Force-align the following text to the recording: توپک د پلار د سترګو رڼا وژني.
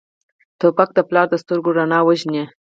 توپک 0.59 0.89
د 0.95 0.99
پلار 1.09 1.27
د 1.29 1.33
سترګو 1.43 1.75
رڼا 1.77 1.99
وژني. 2.03 2.43